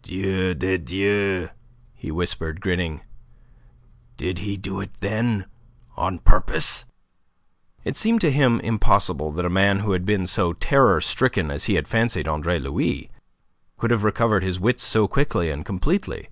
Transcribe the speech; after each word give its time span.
"Dieu 0.00 0.54
de 0.54 0.78
Dieu!" 0.78 1.48
he 1.92 2.12
whispered, 2.12 2.60
grinning. 2.60 3.00
"Did 4.16 4.38
he 4.38 4.56
do 4.56 4.80
it, 4.80 4.92
then, 5.00 5.44
on 5.96 6.20
purpose?" 6.20 6.84
It 7.82 7.96
seemed 7.96 8.20
to 8.20 8.30
him 8.30 8.60
impossible 8.60 9.32
that 9.32 9.44
a 9.44 9.50
man 9.50 9.80
who 9.80 9.90
had 9.90 10.04
been 10.06 10.28
so 10.28 10.52
terror 10.52 11.00
stricken 11.00 11.50
as 11.50 11.64
he 11.64 11.74
had 11.74 11.88
fancied 11.88 12.28
Andre 12.28 12.60
Louis, 12.60 13.10
could 13.76 13.90
have 13.90 14.04
recovered 14.04 14.44
his 14.44 14.60
wits 14.60 14.84
so 14.84 15.08
quickly 15.08 15.50
and 15.50 15.66
completely. 15.66 16.28